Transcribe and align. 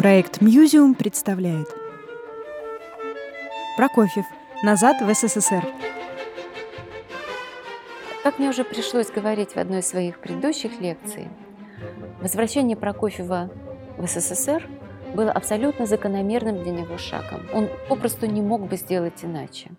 Проект 0.00 0.40
«Мьюзиум» 0.40 0.94
представляет 0.94 1.68
Прокофьев. 3.76 4.24
Назад 4.62 5.02
в 5.02 5.12
СССР. 5.12 5.62
Как 8.22 8.38
мне 8.38 8.48
уже 8.48 8.64
пришлось 8.64 9.10
говорить 9.10 9.50
в 9.50 9.56
одной 9.58 9.80
из 9.80 9.88
своих 9.88 10.18
предыдущих 10.20 10.80
лекций, 10.80 11.28
возвращение 12.22 12.78
Прокофьева 12.78 13.50
в 13.98 14.06
СССР 14.06 14.66
было 15.14 15.32
абсолютно 15.32 15.84
закономерным 15.84 16.62
для 16.62 16.72
него 16.72 16.96
шагом. 16.96 17.42
Он 17.52 17.68
попросту 17.90 18.24
не 18.24 18.40
мог 18.40 18.62
бы 18.68 18.78
сделать 18.78 19.22
иначе. 19.22 19.70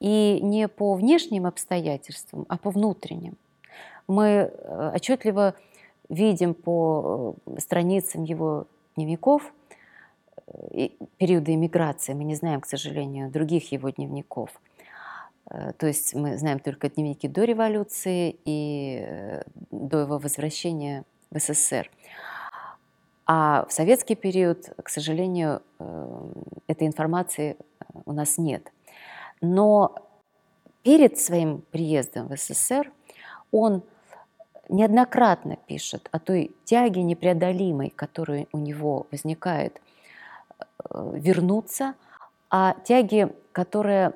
И 0.00 0.40
не 0.40 0.66
по 0.66 0.94
внешним 0.94 1.44
обстоятельствам, 1.44 2.46
а 2.48 2.56
по 2.56 2.70
внутренним. 2.70 3.36
Мы 4.08 4.50
э, 4.50 4.92
отчетливо 4.94 5.52
видим 6.08 6.54
по 6.54 7.36
э, 7.44 7.60
страницам 7.60 8.24
его 8.24 8.66
дневников 8.96 9.52
э, 10.46 10.88
периода 11.18 11.54
иммиграции. 11.54 12.14
Мы 12.14 12.24
не 12.24 12.34
знаем, 12.34 12.60
к 12.60 12.66
сожалению, 12.66 13.30
других 13.30 13.72
его 13.72 13.90
дневников. 13.90 14.50
То 15.78 15.86
есть 15.86 16.12
мы 16.14 16.36
знаем 16.38 16.58
только 16.58 16.88
дневники 16.90 17.28
до 17.28 17.44
революции 17.44 18.36
и 18.44 19.40
до 19.70 20.00
его 20.00 20.18
возвращения 20.18 21.04
в 21.30 21.38
СССР. 21.38 21.88
А 23.26 23.64
в 23.68 23.72
советский 23.72 24.16
период, 24.16 24.72
к 24.82 24.88
сожалению, 24.88 25.62
этой 26.66 26.88
информации 26.88 27.56
у 28.04 28.12
нас 28.12 28.38
нет. 28.38 28.72
Но 29.40 29.94
перед 30.82 31.18
своим 31.18 31.62
приездом 31.70 32.28
в 32.28 32.36
СССР 32.36 32.92
он 33.52 33.82
неоднократно 34.68 35.56
пишет 35.66 36.08
о 36.12 36.18
той 36.18 36.54
тяге 36.64 37.02
непреодолимой, 37.02 37.90
которая 37.90 38.46
у 38.52 38.58
него 38.58 39.06
возникает, 39.10 39.80
э, 40.58 41.12
вернуться, 41.14 41.94
о 42.48 42.74
тяге, 42.84 43.34
которая 43.52 44.14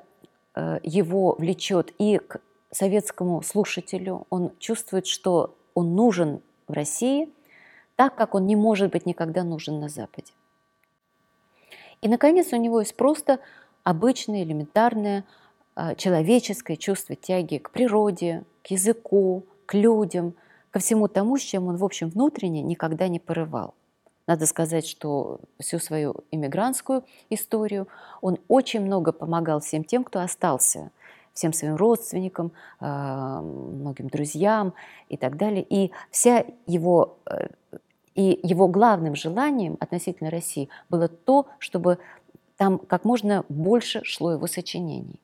э, 0.55 0.79
его 0.83 1.35
влечет 1.37 1.93
и 1.97 2.17
к 2.17 2.41
советскому 2.71 3.41
слушателю. 3.41 4.25
Он 4.29 4.51
чувствует, 4.59 5.07
что 5.07 5.55
он 5.73 5.95
нужен 5.95 6.41
в 6.67 6.73
России, 6.73 7.29
так 7.95 8.15
как 8.15 8.35
он 8.35 8.47
не 8.47 8.55
может 8.55 8.91
быть 8.91 9.05
никогда 9.05 9.43
нужен 9.43 9.79
на 9.79 9.89
Западе. 9.89 10.33
И, 12.01 12.07
наконец, 12.07 12.51
у 12.51 12.57
него 12.57 12.79
есть 12.79 12.95
просто 12.95 13.39
обычное, 13.83 14.43
элементарное, 14.43 15.25
а, 15.75 15.95
человеческое 15.95 16.77
чувство 16.77 17.15
тяги 17.15 17.57
к 17.57 17.69
природе, 17.69 18.43
к 18.63 18.67
языку, 18.67 19.45
к 19.65 19.73
людям, 19.73 20.33
ко 20.71 20.79
всему 20.79 21.07
тому, 21.07 21.37
с 21.37 21.41
чем 21.41 21.67
он, 21.67 21.77
в 21.77 21.83
общем, 21.83 22.09
внутренне 22.09 22.61
никогда 22.61 23.07
не 23.07 23.19
порывал. 23.19 23.75
Надо 24.27 24.45
сказать, 24.45 24.87
что 24.87 25.41
всю 25.59 25.79
свою 25.79 26.15
иммигрантскую 26.31 27.03
историю 27.29 27.87
он 28.21 28.37
очень 28.47 28.81
много 28.81 29.11
помогал 29.11 29.59
всем 29.59 29.83
тем, 29.83 30.03
кто 30.03 30.21
остался, 30.21 30.91
всем 31.33 31.53
своим 31.53 31.75
родственникам, 31.75 32.51
а, 32.79 33.41
многим 33.41 34.07
друзьям 34.07 34.73
и 35.09 35.17
так 35.17 35.37
далее. 35.37 35.65
И 35.67 35.91
вся 36.11 36.45
его 36.65 37.17
э, 37.25 37.47
и 38.15 38.39
его 38.43 38.67
главным 38.67 39.15
желанием 39.15 39.77
относительно 39.79 40.29
России 40.29 40.69
было 40.89 41.07
то, 41.07 41.47
чтобы 41.59 41.97
там 42.57 42.77
как 42.77 43.05
можно 43.05 43.45
больше 43.49 44.03
шло 44.03 44.33
его 44.33 44.47
сочинений. 44.47 45.19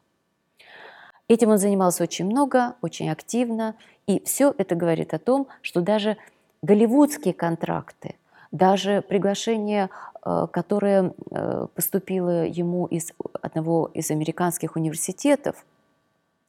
Этим 1.28 1.50
он 1.50 1.58
занимался 1.58 2.04
очень 2.04 2.26
много, 2.26 2.76
очень 2.82 3.10
активно, 3.10 3.76
и 4.06 4.24
все 4.24 4.54
это 4.58 4.76
говорит 4.76 5.14
о 5.14 5.20
том, 5.20 5.48
что 5.62 5.82
даже 5.82 6.18
голливудские 6.62 7.34
контракты, 7.34 8.16
даже 8.52 9.02
приглашение, 9.02 9.90
э, 10.24 10.48
которое 10.52 11.14
э, 11.32 11.68
поступило 11.76 12.46
ему 12.46 12.86
из 12.86 13.12
одного 13.42 13.92
из 13.94 14.10
американских 14.10 14.78
университетов, 14.78 15.66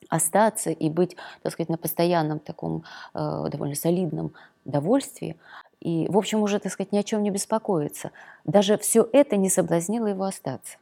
остаться 0.08 0.70
и 0.70 0.88
быть, 0.88 1.16
так 1.42 1.52
сказать, 1.52 1.68
на 1.68 1.76
постоянном 1.76 2.38
таком 2.38 2.84
э, 3.14 3.46
довольно 3.50 3.74
солидном 3.74 4.32
довольствии, 4.64 5.36
и, 5.80 6.06
в 6.08 6.16
общем, 6.16 6.40
уже, 6.42 6.60
так 6.60 6.72
сказать, 6.72 6.92
ни 6.92 6.98
о 6.98 7.02
чем 7.02 7.22
не 7.22 7.30
беспокоиться. 7.30 8.12
Даже 8.44 8.78
все 8.78 9.08
это 9.12 9.36
не 9.36 9.50
соблазнило 9.50 10.06
его 10.06 10.24
остаться. 10.24 10.78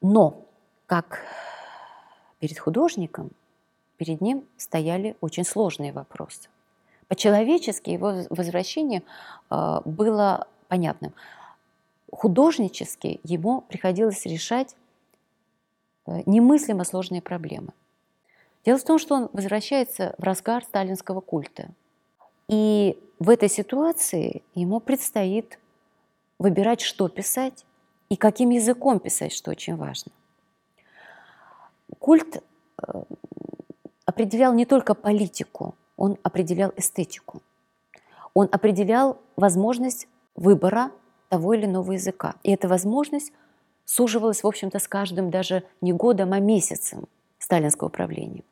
Но, 0.00 0.42
как 0.86 1.20
перед 2.42 2.58
художником, 2.58 3.30
перед 3.96 4.20
ним 4.20 4.44
стояли 4.56 5.16
очень 5.20 5.44
сложные 5.44 5.92
вопросы. 5.92 6.48
По-человечески 7.06 7.90
его 7.90 8.24
возвращение 8.30 9.02
э, 9.50 9.80
было 9.84 10.46
понятным. 10.68 11.12
Художнически 12.10 13.20
ему 13.22 13.60
приходилось 13.60 14.26
решать 14.26 14.74
э, 16.06 16.22
немыслимо 16.26 16.84
сложные 16.84 17.22
проблемы. 17.22 17.72
Дело 18.64 18.78
в 18.78 18.84
том, 18.84 18.98
что 18.98 19.14
он 19.14 19.30
возвращается 19.32 20.14
в 20.18 20.22
разгар 20.24 20.64
сталинского 20.64 21.20
культа– 21.20 21.68
и 22.52 22.98
в 23.18 23.30
этой 23.30 23.48
ситуации 23.48 24.42
ему 24.54 24.78
предстоит 24.78 25.58
выбирать, 26.38 26.80
что 26.80 27.08
писать 27.08 27.64
и 28.10 28.16
каким 28.16 28.50
языком 28.50 29.00
писать, 29.00 29.32
что 29.32 29.50
очень 29.50 29.76
важно. 29.76 30.12
Культ 32.02 32.42
э, 32.82 33.02
определял 34.06 34.52
не 34.54 34.66
только 34.66 34.94
политику, 34.94 35.76
он 35.96 36.18
определял 36.24 36.72
эстетику. 36.76 37.42
Он 38.34 38.48
определял 38.50 39.20
возможность 39.36 40.08
выбора 40.34 40.90
того 41.28 41.54
или 41.54 41.64
иного 41.64 41.92
языка. 41.92 42.34
И 42.42 42.50
эта 42.50 42.66
возможность 42.66 43.32
суживалась, 43.84 44.42
в 44.42 44.46
общем-то, 44.48 44.80
с 44.80 44.88
каждым 44.88 45.30
даже 45.30 45.62
не 45.80 45.92
годом, 45.92 46.32
а 46.32 46.40
месяцем 46.40 47.06
сталинского 47.38 47.88
правления. 47.88 48.42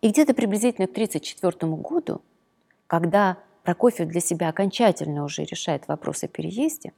И 0.00 0.08
где-то 0.08 0.32
приблизительно 0.32 0.86
к 0.86 0.92
1934 0.92 1.72
году 1.74 2.22
когда 2.86 3.36
Прокофьев 3.64 4.08
для 4.08 4.22
себя 4.22 4.48
окончательно 4.48 5.24
уже 5.24 5.44
решает 5.44 5.86
вопрос 5.88 6.24
о 6.24 6.28
переезде, 6.28 6.94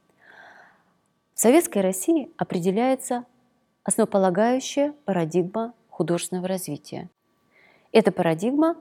в 1.33 1.39
Советской 1.41 1.79
России 1.79 2.31
определяется 2.37 3.25
основополагающая 3.83 4.93
парадигма 5.05 5.73
художественного 5.89 6.47
развития. 6.47 7.09
Эта 7.91 8.11
парадигма 8.11 8.75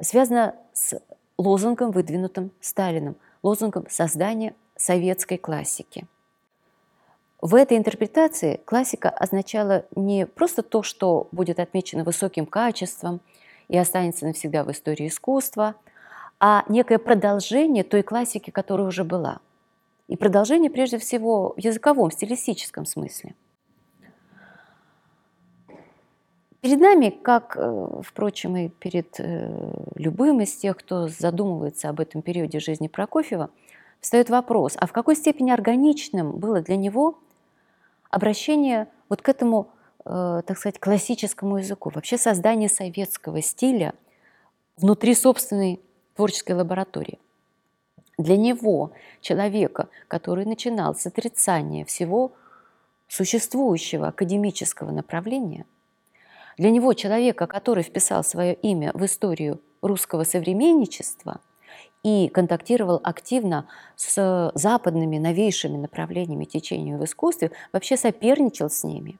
связана 0.00 0.54
с 0.72 1.00
лозунгом, 1.38 1.90
выдвинутым 1.90 2.50
Сталиным, 2.60 3.16
лозунгом 3.42 3.86
создания 3.88 4.54
советской 4.76 5.36
классики. 5.36 6.06
В 7.40 7.54
этой 7.54 7.78
интерпретации 7.78 8.60
классика 8.64 9.08
означала 9.08 9.86
не 9.96 10.26
просто 10.26 10.62
то, 10.62 10.82
что 10.82 11.28
будет 11.32 11.58
отмечено 11.58 12.04
высоким 12.04 12.46
качеством 12.46 13.20
и 13.68 13.78
останется 13.78 14.26
навсегда 14.26 14.64
в 14.64 14.70
истории 14.70 15.08
искусства– 15.08 15.74
а 16.40 16.64
некое 16.68 16.98
продолжение 16.98 17.84
той 17.84 18.02
классики, 18.02 18.50
которая 18.50 18.86
уже 18.86 19.04
была. 19.04 19.40
И 20.08 20.16
продолжение 20.16 20.70
прежде 20.70 20.98
всего 20.98 21.52
в 21.54 21.58
языковом, 21.58 22.10
стилистическом 22.10 22.86
смысле. 22.86 23.34
Перед 26.60 26.78
нами, 26.78 27.08
как, 27.08 27.56
э, 27.56 28.02
впрочем, 28.02 28.54
и 28.56 28.68
перед 28.68 29.18
э, 29.18 29.72
любым 29.94 30.42
из 30.42 30.54
тех, 30.54 30.76
кто 30.76 31.08
задумывается 31.08 31.88
об 31.88 32.00
этом 32.00 32.20
периоде 32.20 32.60
жизни 32.60 32.88
Прокофьева, 32.88 33.48
встает 34.00 34.28
вопрос, 34.28 34.74
а 34.76 34.86
в 34.86 34.92
какой 34.92 35.16
степени 35.16 35.50
органичным 35.50 36.32
было 36.32 36.60
для 36.60 36.76
него 36.76 37.18
обращение 38.10 38.88
вот 39.08 39.22
к 39.22 39.28
этому, 39.30 39.70
э, 40.04 40.42
так 40.46 40.58
сказать, 40.58 40.78
классическому 40.78 41.58
языку, 41.58 41.90
вообще 41.94 42.18
создание 42.18 42.68
советского 42.68 43.40
стиля 43.40 43.94
внутри 44.76 45.14
собственной 45.14 45.80
творческой 46.14 46.56
лаборатории. 46.56 47.18
Для 48.18 48.36
него, 48.36 48.92
человека, 49.22 49.88
который 50.08 50.44
начинал 50.44 50.94
с 50.94 51.06
отрицания 51.06 51.86
всего 51.86 52.32
существующего 53.08 54.08
академического 54.08 54.90
направления, 54.90 55.64
для 56.58 56.70
него, 56.70 56.92
человека, 56.94 57.46
который 57.46 57.82
вписал 57.82 58.24
свое 58.24 58.54
имя 58.54 58.90
в 58.94 59.04
историю 59.04 59.60
русского 59.82 60.24
современничества 60.24 61.40
и 62.02 62.28
контактировал 62.28 63.00
активно 63.02 63.68
с 63.96 64.52
западными 64.54 65.18
новейшими 65.18 65.76
направлениями 65.76 66.44
течения 66.44 66.98
в 66.98 67.04
искусстве, 67.04 67.52
вообще 67.72 67.96
соперничал 67.96 68.70
с 68.70 68.84
ними. 68.84 69.18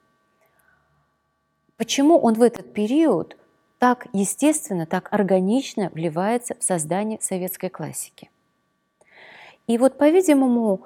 Почему 1.77 2.17
он 2.17 2.35
в 2.35 2.41
этот 2.41 2.73
период 2.73 3.37
так 3.81 4.05
естественно, 4.13 4.85
так 4.85 5.11
органично 5.11 5.89
вливается 5.91 6.53
в 6.59 6.63
создание 6.63 7.19
советской 7.19 7.69
классики. 7.69 8.29
И 9.65 9.79
вот, 9.79 9.97
по-видимому, 9.97 10.85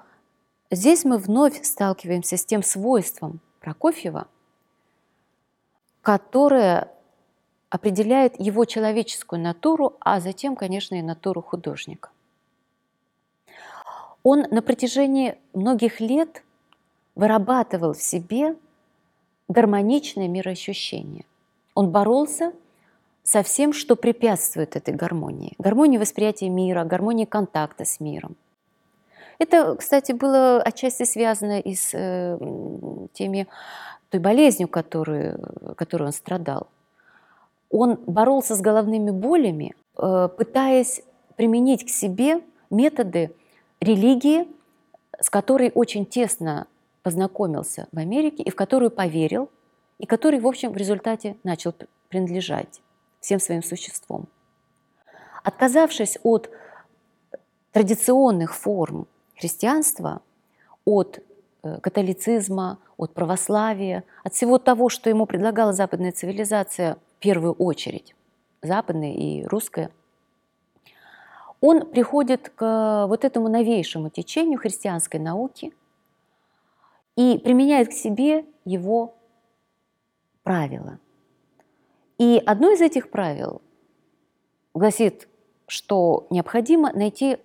здесь 0.72 1.04
мы 1.04 1.18
вновь 1.18 1.62
сталкиваемся 1.66 2.38
с 2.38 2.46
тем 2.46 2.64
свойством 2.64 3.42
Прокофьева, 3.60 4.30
которое 6.06 6.92
определяет 7.72 8.40
его 8.40 8.66
человеческую 8.66 9.42
натуру, 9.42 9.98
а 10.00 10.20
затем, 10.20 10.56
конечно, 10.56 10.94
и 10.94 11.02
натуру 11.02 11.42
художника. 11.42 12.10
он 14.22 14.46
на 14.52 14.62
протяжении 14.62 15.36
многих 15.54 16.00
лет 16.00 16.44
вырабатывал 17.16 17.94
в 17.94 18.02
себе 18.02 18.56
гармоничное 19.48 20.28
мироощущение. 20.28 21.26
Он 21.74 21.90
боролся 21.90 22.54
со 23.24 23.42
всем, 23.42 23.74
что 23.74 23.96
препятствует 23.96 24.76
этой 24.76 24.94
гармонии. 24.94 25.54
Гармонии 25.58 25.98
восприятия 25.98 26.50
мира, 26.50 26.84
гармонии 26.84 27.26
контакта 27.26 27.84
с 27.84 28.00
миром. 28.00 28.36
Это, 29.40 29.76
кстати, 29.76 30.12
было 30.12 30.62
отчасти 30.62 31.04
связано 31.04 31.60
и 31.60 31.76
с 31.76 31.92
э, 31.94 32.38
теми, 33.14 33.48
той 34.16 34.20
болезнью, 34.20 34.70
которую, 34.70 35.76
которую 35.76 36.08
он 36.08 36.14
страдал. 36.14 36.68
Он 37.70 37.96
боролся 38.08 38.56
с 38.56 38.62
головными 38.62 39.12
болями, 39.12 39.76
э, 39.98 40.30
пытаясь 40.38 41.02
применить 41.36 41.86
к 41.86 41.90
себе 41.90 42.42
методы 42.70 43.36
религии, 43.82 44.48
с 45.20 45.30
которой 45.30 45.72
очень 45.76 46.06
тесно 46.06 46.68
познакомился 47.04 47.88
в 47.92 47.98
Америке 47.98 48.44
и 48.44 48.50
в 48.50 48.56
которую 48.56 48.90
поверил, 48.90 49.50
и 50.00 50.06
который, 50.06 50.40
в 50.40 50.48
общем, 50.48 50.72
в 50.72 50.78
результате 50.78 51.36
начал 51.44 51.74
принадлежать 52.08 52.82
всем 53.20 53.40
своим 53.40 53.64
существом. 53.64 54.28
Отказавшись 55.44 56.18
от 56.24 56.50
традиционных 57.74 58.56
форм 58.56 59.08
христианства, 59.36 60.22
от 60.86 61.20
католицизма, 61.82 62.80
от 62.98 63.14
православия, 63.14 64.04
от 64.24 64.34
всего 64.34 64.58
того, 64.58 64.90
что 64.90 65.10
ему 65.10 65.26
предлагала 65.26 65.74
западная 65.74 66.12
цивилизация 66.12 66.98
в 67.18 67.20
первую 67.20 67.54
очередь, 67.54 68.16
западная 68.62 69.14
и 69.14 69.44
русская, 69.46 69.92
он 71.62 71.90
приходит 71.90 72.50
к 72.50 73.06
вот 73.08 73.26
этому 73.26 73.50
новейшему 73.50 74.10
течению 74.10 74.60
христианской 74.60 75.20
науки 75.20 75.74
и 77.16 77.38
применяет 77.38 77.90
к 77.90 77.94
себе 77.94 78.46
его 78.66 79.16
правила. 80.44 81.00
И 82.18 82.42
одно 82.46 82.72
из 82.72 82.82
этих 82.82 83.10
правил 83.10 83.62
гласит, 84.74 85.28
что 85.68 86.28
необходимо 86.30 86.92
найти 86.94 87.38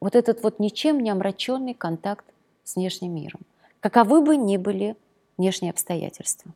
вот 0.00 0.16
этот 0.16 0.42
вот 0.42 0.58
ничем 0.58 1.00
не 1.00 1.10
омраченный 1.10 1.74
контакт 1.74 2.24
с 2.64 2.76
внешним 2.76 3.14
миром, 3.14 3.40
каковы 3.80 4.20
бы 4.20 4.36
ни 4.36 4.56
были 4.56 4.96
внешние 5.38 5.70
обстоятельства. 5.70 6.52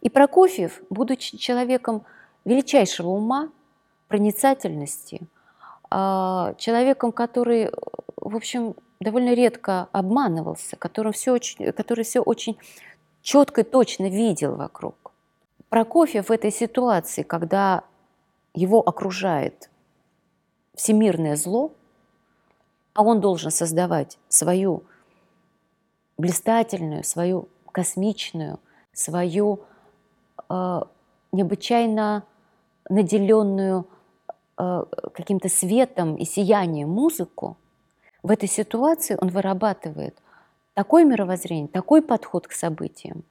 И 0.00 0.10
Прокофьев, 0.10 0.82
будучи 0.90 1.36
человеком 1.36 2.04
величайшего 2.44 3.08
ума, 3.08 3.50
проницательности, 4.08 5.22
а, 5.90 6.54
человеком, 6.58 7.12
который, 7.12 7.70
в 8.16 8.36
общем, 8.36 8.74
довольно 9.00 9.34
редко 9.34 9.88
обманывался, 9.92 10.76
который 10.76 11.12
все 11.12 11.32
очень, 11.32 11.72
который 11.72 12.04
все 12.04 12.20
очень 12.20 12.58
четко 13.22 13.60
и 13.60 13.64
точно 13.64 14.08
видел 14.08 14.56
вокруг. 14.56 15.12
Прокофьев 15.68 16.28
в 16.28 16.32
этой 16.32 16.50
ситуации, 16.50 17.22
когда 17.22 17.84
его 18.54 18.80
окружает 18.80 19.70
всемирное 20.74 21.36
зло, 21.36 21.72
а 22.94 23.02
он 23.02 23.20
должен 23.20 23.50
создавать 23.50 24.18
свою 24.28 24.82
блистательную, 26.22 27.02
свою 27.02 27.48
космичную, 27.72 28.60
свою 28.92 29.60
э, 30.48 30.80
необычайно 31.32 32.24
наделенную 32.88 33.86
э, 34.56 34.84
каким-то 35.14 35.48
светом 35.48 36.14
и 36.16 36.24
сиянием 36.24 36.88
музыку, 36.88 37.56
в 38.22 38.30
этой 38.30 38.48
ситуации 38.48 39.18
он 39.20 39.28
вырабатывает 39.28 40.16
такое 40.74 41.04
мировоззрение, 41.04 41.66
такой 41.66 42.02
подход 42.02 42.46
к 42.46 42.52
событиям, 42.52 43.24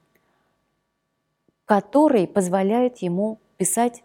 который 1.66 2.28
позволяет 2.28 2.98
ему 2.98 3.40
писать 3.56 4.04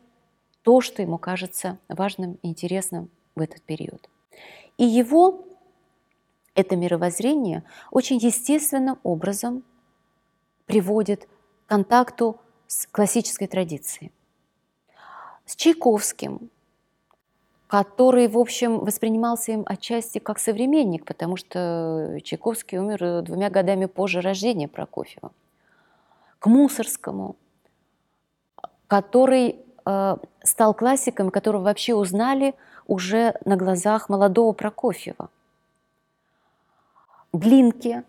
то, 0.63 0.81
что 0.81 1.03
ему 1.03 1.19
кажется 1.19 1.79
важным 1.89 2.39
и 2.43 2.49
интересным 2.49 3.11
в 3.35 3.41
этот 3.41 3.63
период. 3.63 4.09
И 4.79 4.85
его 4.85 5.45
это 6.57 6.75
мировоззрение 6.75 7.63
очень 7.93 8.17
естественным 8.17 8.99
образом 9.05 9.63
приводит 10.65 11.27
к 11.27 11.69
контакту 11.69 12.41
с 12.67 12.87
классической 12.87 13.47
традицией. 13.47 14.11
С 15.45 15.55
Чайковским, 15.55 16.51
который, 17.69 18.27
в 18.27 18.39
общем, 18.39 18.81
воспринимался 18.81 19.53
им 19.53 19.65
отчасти 19.67 20.19
как 20.19 20.39
современник, 20.39 21.05
потому 21.05 21.37
что 21.37 22.19
Чайковский 22.25 22.79
умер 22.79 23.23
двумя 23.23 23.51
годами 23.51 23.85
позже 23.85 24.21
рождения 24.21 24.67
Прокофьева. 24.67 25.31
К 26.39 26.47
Мусорскому, 26.47 27.37
который 28.87 29.57
э, 29.85 30.17
стал 30.43 30.75
классиком, 30.75 31.31
которого 31.31 31.63
вообще 31.63 31.95
узнали 31.95 32.55
уже 32.87 33.35
на 33.45 33.57
глазах 33.57 34.09
молодого 34.09 34.53
Прокофьева. 34.53 35.29
Глинке, 37.39 38.05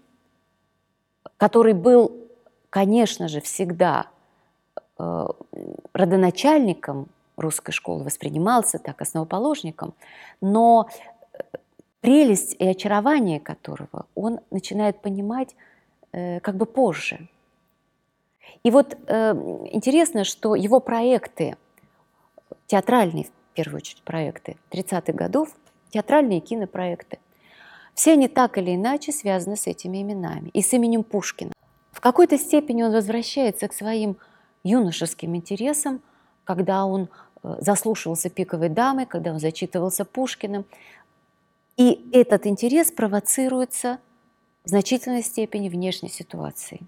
который 1.38 1.74
был, 1.74 2.27
конечно 2.69 3.27
же, 3.27 3.41
всегда 3.41 4.07
э, 4.97 5.27
родоначальником 5.94 7.07
русской 7.35 7.71
школы, 7.71 8.03
воспринимался 8.03 8.79
так 8.79 9.01
основоположником, 9.01 9.94
но 10.41 10.89
э, 11.33 11.39
прелесть 12.01 12.56
и 12.59 12.68
очарование 12.68 13.39
которого 13.39 14.06
он 14.15 14.39
начинает 14.51 15.01
понимать 15.01 15.56
э, 16.12 16.39
как 16.39 16.56
бы 16.56 16.65
позже. 16.65 17.27
И 18.63 18.71
вот 18.71 18.94
интересно, 18.94 20.24
что 20.24 20.56
его 20.56 20.79
проекты, 20.79 21.57
театральные 22.68 23.25
в 23.25 23.29
первую 23.53 23.77
очередь 23.77 24.01
проекты 24.03 24.56
30-х 24.71 25.12
годов, 25.13 25.50
театральные 25.89 26.39
кинопроекты, 26.39 27.19
все 27.98 28.14
они 28.14 28.28
так 28.28 28.60
или 28.60 28.76
иначе 28.76 29.12
связаны 29.12 29.58
с 29.58 29.66
этими 29.66 30.04
именами 30.04 30.52
и 30.54 30.62
с 30.62 30.72
именем 30.72 31.04
Пушкина. 31.04 31.52
В 31.92 32.00
какой-то 32.00 32.38
степени 32.38 32.84
он 32.84 32.92
возвращается 32.92 33.68
к 33.68 33.74
своим 33.74 34.18
юношеским 34.64 35.36
интересам, 35.36 36.02
когда 36.44 36.86
он 36.86 37.10
э, 37.42 37.56
заслушивался 37.60 38.30
«Пиковой 38.30 38.70
дамы», 38.70 39.08
когда 39.08 39.32
он 39.32 39.40
зачитывался 39.40 40.06
Пушкиным. 40.06 40.66
И 41.76 42.08
этот 42.14 42.46
интерес 42.46 42.92
провоцируется 42.92 43.98
в 44.63 44.70
значительной 44.70 45.24
степени 45.24 45.68
внешней 45.68 46.10
ситуацией. 46.10 46.82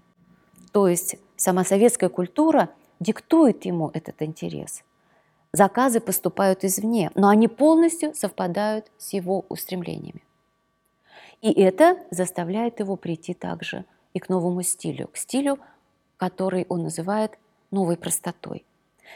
То 0.70 0.86
есть 0.86 1.16
сама 1.36 1.64
советская 1.64 2.08
культура 2.08 2.68
диктует 3.00 3.64
ему 3.64 3.90
этот 3.94 4.22
интерес. 4.22 4.84
Заказы 5.52 5.98
поступают 5.98 6.62
извне, 6.62 7.10
но 7.16 7.30
они 7.30 7.48
полностью 7.48 8.14
совпадают 8.14 8.92
с 8.96 9.12
его 9.12 9.44
устремлениями. 9.48 10.22
И 11.40 11.52
это 11.52 11.98
заставляет 12.10 12.80
его 12.80 12.96
прийти 12.96 13.34
также 13.34 13.84
и 14.12 14.18
к 14.18 14.28
новому 14.28 14.62
стилю, 14.62 15.08
к 15.08 15.16
стилю, 15.16 15.58
который 16.16 16.66
он 16.68 16.82
называет 16.82 17.38
новой 17.70 17.96
простотой. 17.96 18.64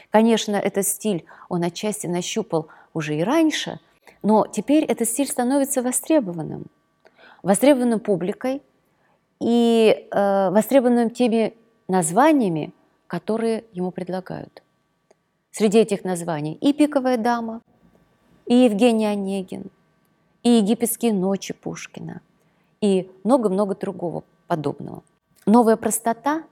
Конечно, 0.09 0.55
этот 0.55 0.87
стиль 0.87 1.25
он 1.49 1.63
отчасти 1.63 2.07
нащупал 2.07 2.67
уже 2.93 3.15
и 3.15 3.23
раньше, 3.23 3.79
но 4.23 4.47
теперь 4.47 4.83
этот 4.85 5.07
стиль 5.07 5.27
становится 5.27 5.81
востребованным. 5.81 6.65
Востребованным 7.43 7.99
публикой 7.99 8.61
и 9.39 10.07
э, 10.09 10.49
востребованным 10.49 11.11
теми 11.11 11.53
названиями, 11.87 12.73
которые 13.07 13.65
ему 13.73 13.91
предлагают. 13.91 14.63
Среди 15.51 15.77
этих 15.77 16.03
названий 16.03 16.53
и 16.53 16.73
«Пиковая 16.73 17.17
дама», 17.17 17.61
и 18.45 18.55
Евгений 18.55 19.05
Онегин, 19.05 19.71
и 20.45 20.49
египетские 20.49 21.11
ночи 21.11 21.53
Пушкина, 21.53 22.21
и 22.79 23.11
много-много 23.23 23.75
другого 23.75 24.23
подобного. 24.47 25.01
Новая 25.47 25.75
простота 25.75 26.43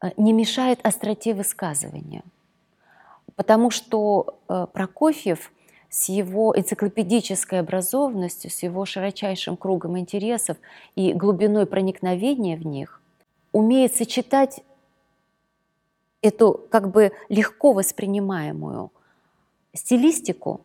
э, 0.00 0.10
не 0.16 0.32
мешает 0.32 0.78
остроте 0.84 1.34
высказывания, 1.34 2.22
потому 3.34 3.70
что 3.70 4.38
э, 4.48 4.68
Прокофьев 4.72 5.52
с 5.88 6.08
его 6.08 6.56
энциклопедической 6.56 7.58
образованностью, 7.58 8.48
с 8.48 8.62
его 8.62 8.84
широчайшим 8.84 9.56
кругом 9.56 9.98
интересов 9.98 10.56
и 10.94 11.12
глубиной 11.12 11.66
проникновения 11.66 12.56
в 12.56 12.64
них 12.64 13.02
умеет 13.50 13.96
сочетать 13.96 14.62
эту 16.22 16.64
как 16.70 16.92
бы 16.92 17.10
легко 17.28 17.72
воспринимаемую 17.72 18.92
стилистику 19.74 20.60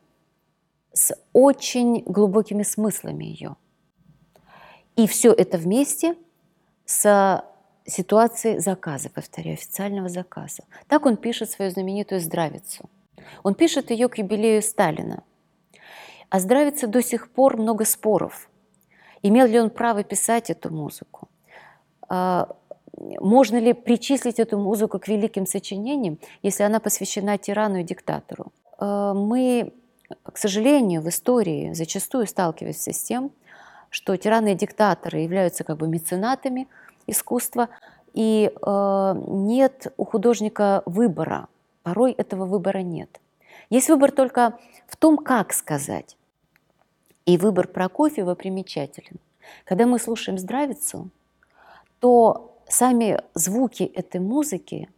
с 0.96 1.16
очень 1.34 2.04
глубокими 2.06 2.64
смыслами 2.64 3.26
ее. 3.26 3.56
И 4.96 5.08
все 5.08 5.34
это 5.34 5.58
вместе 5.58 6.16
с 6.86 7.44
ситуацией 7.86 8.60
заказа, 8.60 9.10
повторяю, 9.10 9.56
официального 9.56 10.10
заказа. 10.10 10.64
Так 10.88 11.06
он 11.06 11.18
пишет 11.18 11.52
свою 11.52 11.70
знаменитую 11.70 12.22
«Здравицу». 12.22 12.90
Он 13.44 13.56
пишет 13.56 13.92
ее 13.92 14.08
к 14.08 14.18
юбилею 14.18 14.62
Сталина. 14.62 15.24
А 16.30 16.40
Здравица 16.40 16.88
до 16.88 17.02
сих 17.02 17.30
пор 17.30 17.58
много 17.58 17.86
споров. 17.86 18.50
Имел 19.22 19.48
ли 19.48 19.60
он 19.60 19.70
право 19.70 20.04
писать 20.04 20.50
эту 20.50 20.74
музыку? 20.74 21.28
А, 22.08 22.56
можно 23.20 23.58
ли 23.58 23.74
причислить 23.74 24.40
эту 24.40 24.58
музыку 24.58 25.00
к 25.00 25.08
великим 25.08 25.46
сочинениям, 25.46 26.20
если 26.42 26.64
она 26.64 26.80
посвящена 26.80 27.38
тирану 27.38 27.80
и 27.80 27.84
диктатору? 27.84 28.54
А, 28.78 29.14
мы, 29.14 29.74
к 30.24 30.38
сожалению, 30.38 31.02
в 31.02 31.10
истории 31.10 31.74
зачастую 31.74 32.28
сталкиваемся 32.28 32.94
с 32.94 33.02
тем, 33.02 33.32
что 33.90 34.16
тираны 34.18 34.54
и 34.54 34.56
диктаторы 34.56 35.20
являются 35.20 35.64
как 35.64 35.78
бы 35.78 35.88
меценатами 35.88 36.68
искусства, 37.08 37.70
и 38.14 38.52
э, 38.54 39.14
нет 39.28 39.94
у 39.98 40.06
художника 40.06 40.84
выбора. 40.86 41.48
Порой 41.84 42.12
этого 42.12 42.46
выбора 42.46 42.80
нет. 42.80 43.20
Есть 43.70 43.90
выбор 43.90 44.12
только 44.12 44.58
в 44.88 44.96
том, 44.98 45.18
как 45.18 45.54
сказать. 45.54 46.18
И 47.26 47.38
выбор 47.38 47.68
Прокофьева 47.68 48.36
примечателен. 48.36 49.20
Когда 49.66 49.86
мы 49.86 50.00
слушаем 50.00 50.38
«Здравицу», 50.38 51.10
то 52.00 52.58
сами 52.68 53.22
звуки 53.34 53.84
этой 53.84 54.22
музыки 54.22 54.90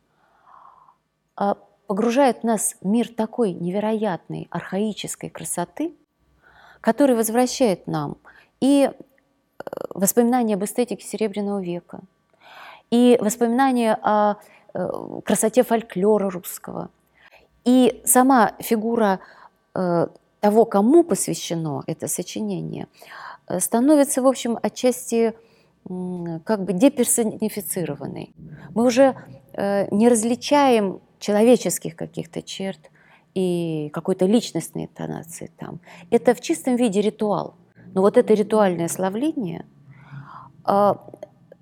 погружают 1.87 2.43
нас 2.43 2.75
в 2.81 2.85
мир 2.85 3.07
такой 3.07 3.53
невероятной 3.53 4.47
архаической 4.51 5.29
красоты, 5.29 5.93
который 6.81 7.15
возвращает 7.15 7.87
нам 7.87 8.17
и 8.59 8.89
э, 8.89 8.93
воспоминания 9.93 10.55
об 10.55 10.63
эстетике 10.63 11.05
Серебряного 11.05 11.61
века, 11.61 12.01
и 12.91 13.17
воспоминания 13.21 13.97
о 14.01 14.35
э, 14.73 14.89
красоте 15.25 15.63
фольклора 15.63 16.29
русского, 16.29 16.89
и 17.63 18.01
сама 18.05 18.53
фигура 18.59 19.19
э, 19.73 20.07
того, 20.39 20.65
кому 20.65 21.03
посвящено 21.03 21.83
это 21.87 22.07
сочинение, 22.07 22.87
становится, 23.59 24.21
в 24.21 24.27
общем, 24.27 24.59
отчасти 24.61 25.33
как 26.43 26.65
бы 26.65 26.73
деперсонифицированной. 26.73 28.33
Мы 28.75 28.83
уже 28.83 29.15
не 29.89 30.09
различаем 30.09 30.99
человеческих 31.19 31.95
каких-то 31.95 32.41
черт 32.41 32.91
и 33.33 33.89
какой-то 33.93 34.25
личностной 34.25 34.85
интонации 34.85 35.51
там. 35.57 35.79
Это 36.11 36.33
в 36.33 36.41
чистом 36.41 36.75
виде 36.75 37.01
ритуал– 37.01 37.55
но 37.97 38.01
вот 38.01 38.15
это 38.15 38.35
ритуальное 38.35 38.89
славление 38.89 39.65
а, 40.63 41.03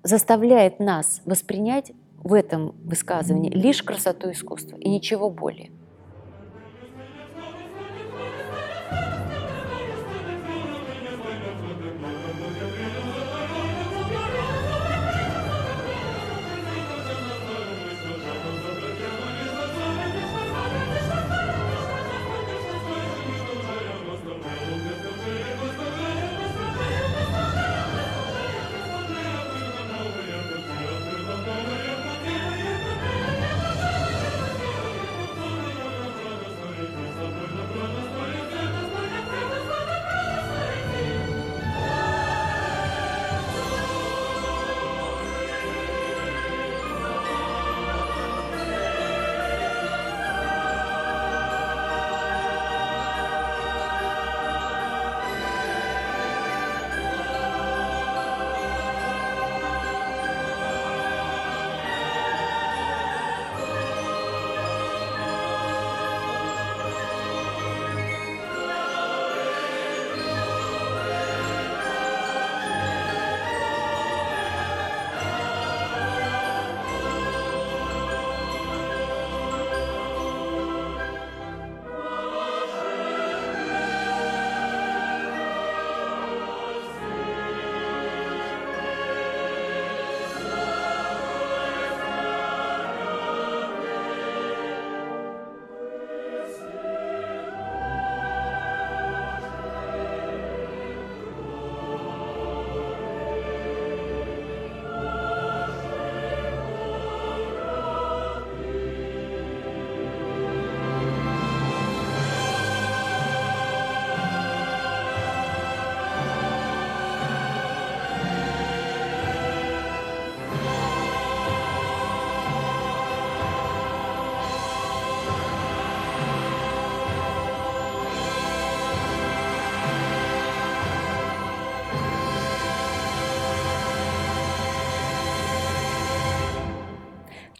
заставляет 0.02 0.80
нас 0.80 1.22
воспринять 1.24 1.92
в 2.18 2.34
этом 2.34 2.74
высказывании 2.84 3.50
лишь 3.50 3.82
красоту 3.82 4.30
искусства 4.30 4.76
и 4.76 4.88
ничего 4.90 5.30
более. 5.30 5.70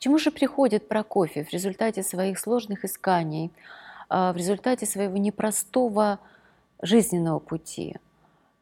Чему 0.06 0.18
же 0.18 0.30
приходит 0.30 0.86
Прокофьев 0.86 1.48
в 1.48 1.52
результате 1.52 2.04
своих 2.04 2.38
сложных 2.38 2.84
исканий, 2.84 3.50
а, 4.08 4.32
в 4.32 4.36
результате 4.36 4.86
своего 4.86 5.16
непростого 5.16 6.20
жизненного 6.80 7.40
пути? 7.40 7.96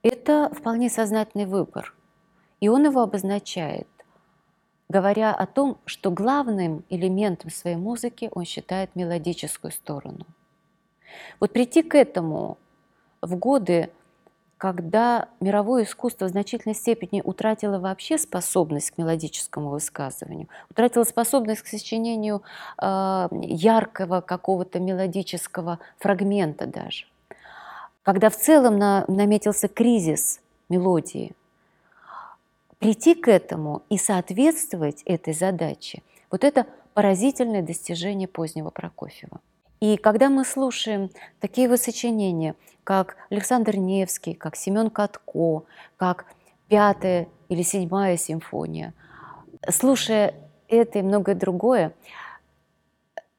Это 0.03 0.51
вполне 0.55 0.89
сознательный 0.89 1.45
выбор. 1.45 1.95
И 2.61 2.69
он 2.69 2.87
его 2.87 3.03
обозначает, 3.03 3.87
говоря 4.89 5.35
о 5.35 5.45
том, 5.45 5.77
что 5.85 6.11
главным 6.11 6.83
элементом 6.89 7.51
своей 7.51 7.77
музыки 7.77 8.31
он 8.33 8.47
считает 8.47 8.97
мелодическую 8.97 9.71
сторону. 9.71 10.25
Вот 11.41 11.53
прийти 11.53 11.83
к 11.83 11.95
этому 11.95 12.57
в 13.21 13.37
годы 13.37 13.91
когда 14.58 15.28
мировое 15.40 15.84
искусство 15.84 16.26
в 16.26 16.28
значительной 16.28 16.75
степени 16.75 17.20
утратило 17.25 17.78
вообще 17.78 18.18
способность 18.18 18.92
к 18.92 18.99
мелодическому 18.99 19.70
высказыванию, 19.70 20.49
утратило 20.70 21.04
способность 21.04 21.62
к 21.62 21.66
сочинению 21.66 22.42
э, 22.80 23.28
яркого 23.32 24.20
какого-то 24.20 24.80
мелодического 24.80 25.78
фрагмента 25.99 26.66
даже, 26.66 27.06
когда 28.02 28.30
в 28.30 28.37
целом 28.37 28.78
на, 28.78 29.04
наметился 29.08 29.68
кризис 29.68 30.40
мелодии, 30.68 31.32
прийти 32.78 33.14
к 33.14 33.28
этому 33.28 33.82
и 33.88 33.99
соответствовать 33.99 35.02
этой 35.04 35.32
задаче, 35.32 36.02
вот 36.30 36.44
это 36.44 36.66
поразительное 36.94 37.62
достижение 37.62 38.28
позднего 38.28 38.70
Прокофьева. 38.70 39.40
И 39.85 39.99
когда 39.99 40.31
мы 40.31 40.47
слушаем 40.47 41.11
такие 41.41 41.69
вот 41.69 41.79
сочинения, 41.79 42.55
как 42.85 43.17
Александр 43.29 43.76
Невский, 43.76 44.33
как 44.33 44.57
Семен 44.57 44.88
Катко, 44.88 45.64
как 45.99 46.25
пятая 46.69 47.29
или 47.50 47.61
седьмая 47.61 48.17
симфония, 48.17 48.95
слушая 49.69 50.37
это 50.69 51.00
и 51.00 51.03
многое 51.03 51.35
другое, 51.35 51.93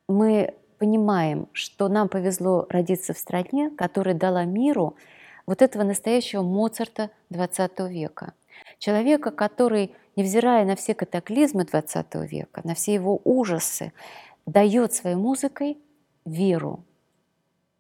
мы 0.08 0.54
понимаем, 0.78 1.50
что 1.52 1.88
нам 1.88 2.10
повезло 2.10 2.68
родиться 2.70 3.16
в 3.16 3.18
стране, 3.18 3.72
которая 3.72 4.14
дала 4.14 4.46
миру 4.46 4.98
вот 5.48 5.64
этого 5.64 5.82
настоящего 5.82 6.44
Моцарта 6.44 7.10
XX 7.32 7.90
века. 7.90 8.34
Человека, 8.78 9.32
который, 9.32 9.96
невзирая 10.16 10.64
на 10.66 10.76
все 10.76 10.94
катаклизмы 10.94 11.64
XX 11.64 12.28
века, 12.28 12.62
на 12.64 12.76
все 12.76 12.94
его 12.94 13.20
ужасы, 13.24 13.94
дает 14.46 14.94
своей 14.94 15.16
музыкой 15.16 15.80
веру 16.26 16.84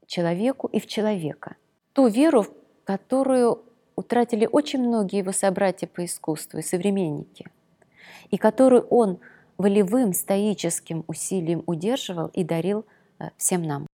человеку 0.07 0.67
и 0.67 0.79
в 0.79 0.87
человека. 0.87 1.55
ту 1.93 2.07
веру, 2.07 2.45
которую 2.83 3.63
утратили 3.95 4.47
очень 4.51 4.81
многие 4.81 5.19
его 5.19 5.31
собратья 5.31 5.87
по 5.87 6.03
искусству 6.03 6.59
и 6.59 6.61
современники, 6.61 7.47
и 8.31 8.37
которую 8.37 8.83
он 8.89 9.19
волевым, 9.57 10.13
стоическим 10.13 11.05
усилием 11.07 11.63
удерживал 11.65 12.27
и 12.27 12.43
дарил 12.43 12.85
э, 13.19 13.29
всем 13.37 13.63
нам. 13.63 13.87